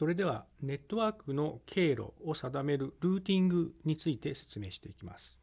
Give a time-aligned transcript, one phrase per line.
[0.00, 5.42] それではネットワークの経路を定めるルーティングについて説明していきます。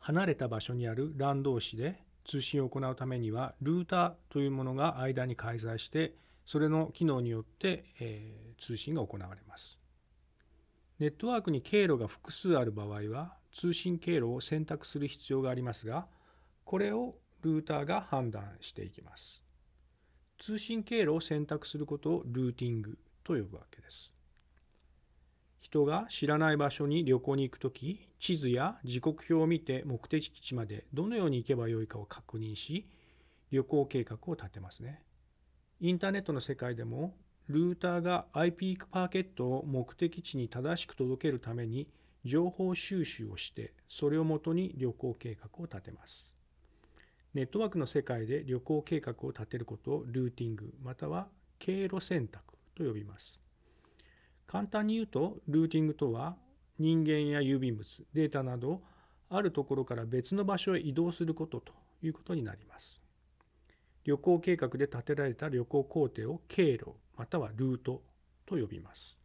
[0.00, 6.14] 離れた場所にある LAN 同士で通信を行うためにはルーターというものが間に介在して
[6.44, 9.80] それの機能によって、えー、通信が行われます。
[10.98, 16.06] ネットワークに経路が複数ある場合は通信経路を選択する必要がありますが
[16.66, 19.42] これをルーターが判断していきます。
[20.36, 24.12] 通信経路を選択することをルーティングと呼ぶわけです。
[25.58, 32.86] 人が知らない場所に旅行に行くとき、地図や時刻表を見て目的地までどのように行けばよいかを確認し、
[33.50, 35.02] 旅行計画を立てますね。
[35.80, 37.16] インターネットの世界でも、
[37.48, 41.88] ルーターが IP パーケットを目的地に正しく届けるために
[42.24, 46.36] 情報収集をして、それをもとに旅行計画を立てます。
[47.34, 51.26] ネットワークの世界で旅行計画を立てることをルーティングまたは
[51.58, 53.42] 経路選択と呼びます。
[54.46, 56.36] 簡単に言うと、ルーティングとは
[56.78, 58.82] 人間や郵便物、データなど
[59.28, 63.00] あるところから別の場所へ移動することということになります。
[64.04, 68.02] 旅行計画で立てられた旅行工程を経路またはルート
[68.46, 69.20] と呼びます。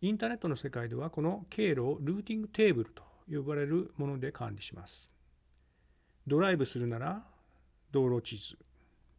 [0.00, 5.12] インターネットの世界ではこの経路をルーティングテーブルと呼ばれるもので管理します。
[6.26, 7.24] ドライブするなら
[7.90, 8.56] 道路地図、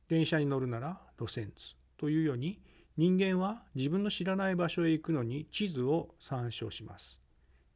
[0.10, 2.60] 電車に乗るなら路線図というように
[2.98, 7.22] 人間は自分の知らない場所へ行くのに地図を参照します。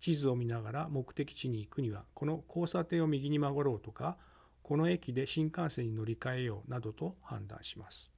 [0.01, 4.17] 地図を見ながら目的地に行くにはこの交差点を右に曲がろうとか
[4.61, 8.11] この駅で新幹線に乗り換えようなどと判断します。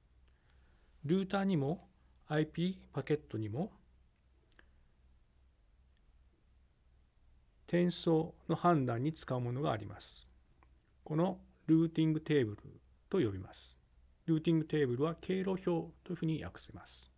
[1.04, 1.86] ルーターにも
[2.26, 3.70] IP パケットにも
[7.68, 10.30] 転送の判断に使うものがあります。
[11.04, 13.85] このルーティングテーブルと呼びます。
[14.26, 15.64] ルーティングテーブルは経路表
[16.04, 17.10] というふうに訳せます。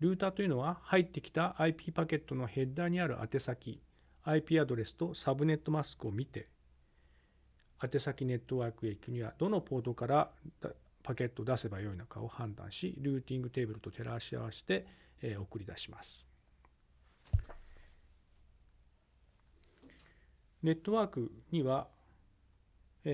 [0.00, 3.80] ルーターというのは入ってきた IP パケットのヘッダーにある宛先、
[4.24, 6.48] IP アドレスとサブネットマスクを見て、
[7.82, 10.30] 宛先ネットワークへ行くにはどのポートから
[11.02, 14.86] パケットを出せばよいのかを判断し、ルーティングテーブルと照らし合わせて
[15.38, 16.28] 送り出します。
[20.62, 21.86] ネットワークには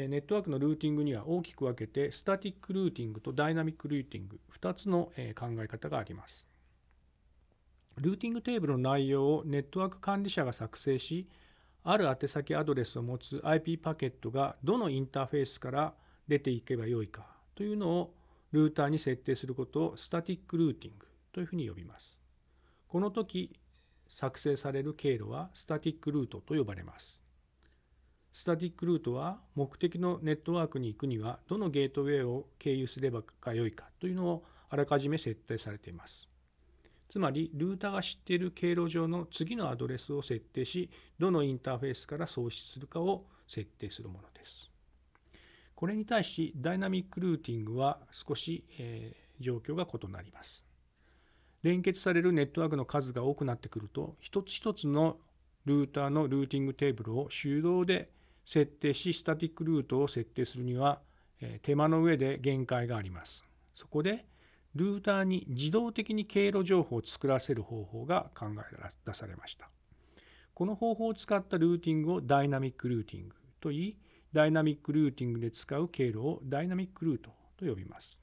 [0.09, 6.47] ネットワークのルーティングには大きく分けてスタティックルーティングとダイナミックルーティング2つの考え方があります。
[7.97, 11.29] ルーティングテーブルの内容をネットワーク管理者が作成し
[11.85, 15.95] ある宛先アドレスを持つ IP パケットがどのインターフェースから
[16.27, 18.15] 出ていけばよいかというのを
[18.53, 22.21] ルーターに設定することをスタティックルーティングというふうに呼びます。
[22.89, 23.59] この時
[24.09, 27.24] 作成される経路はスタティックルートと呼ばれます。
[28.35, 36.29] スタティックルートは目的のネットワークに行くにはどのゲートウェイを経由すればがよいかというのをあらかじめ設定されています。
[37.09, 44.69] つまりルーターが知っている経路上の次のアドレスを設定しどのインターフェースから送出するかを設定するものです。
[45.77, 50.67] これに対しダイナミックルーティングは少し、えー、状況が異なります。
[51.63, 55.19] 連結されるネットワークの数が多くなってくると一つ一つの
[55.67, 58.11] ルーターのルーティングテーブルを手動で
[58.45, 61.01] 設定し、スタティックルートを設定するには、
[61.63, 63.45] 手間の上で限界があります。
[63.75, 64.27] そこで、
[64.75, 69.71] ルーターに自動的に経路情報を作らせる方法が考え出されました。
[70.53, 73.99] この方法を使ったルーティングをダイナミックルーティングと言い、
[74.33, 78.21] ダイナミックルーティングで使う経路をダイナミックルートと呼びます。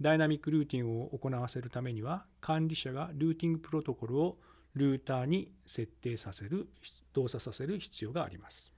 [0.00, 4.38] ダイナミックルーティングを行わせるためには、管理者がルーティングプロトコルを
[4.74, 6.68] ルーターに設定させる、
[7.12, 8.72] 動作させる必要があります。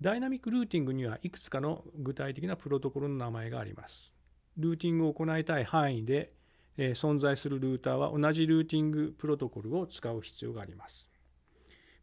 [0.00, 4.14] ダイナミックルーティングにはいくつかの具体的なプロトコルの名前があります。
[4.56, 6.32] ルーティングを行いたい範囲で、
[6.78, 11.10] え存在するルーターは同じルーティングプロトコルを使う必要があります。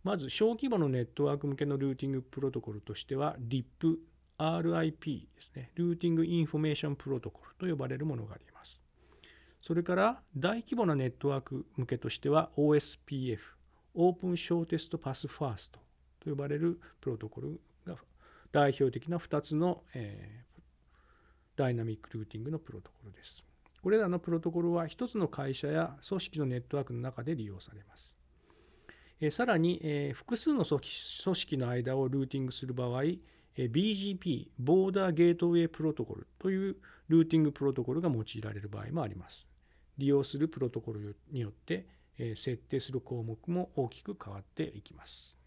[0.04, 3.98] まず小規模のネットワーク向けのルーティングプロトコルとしては RIP、
[4.38, 5.72] RIP ですね。
[5.74, 8.84] Routing Information Protocol と呼ばれるものがあります。
[9.60, 13.40] それから大規模なネットワーク向けとしては OSPF、
[13.96, 15.80] Open Shortest Path First
[16.20, 17.60] と呼ばれるプロトコル
[18.52, 20.62] 代表的な2つの、えー、
[21.56, 23.46] ダイナミックルーティングのプロトコルです。
[23.82, 28.18] これらのプロトコルは1つの会社や組織のネットワークの中で利用されます。
[29.20, 33.04] えー、さらに、えー、複数の組織の間をルーティングする場合、
[33.56, 36.78] BGP、ボーダーゲートウェイプロトコルという
[37.08, 39.48] ルーティングプロトコルが用いられる場合もあります。
[39.98, 41.88] 利用するプロトコルによって
[42.36, 45.38] 設定する項目も大きく変わっていきます。